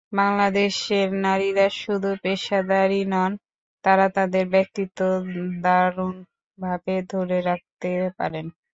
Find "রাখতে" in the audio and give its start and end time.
7.49-7.89